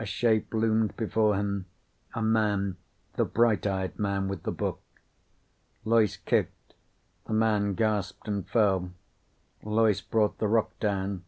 [0.00, 1.66] A shape loomed before him.
[2.14, 2.76] A man,
[3.14, 4.82] the bright eyed man with the book.
[5.84, 6.74] Loyce kicked.
[7.28, 8.90] The man gasped and fell.
[9.62, 11.22] Loyce brought the rock down.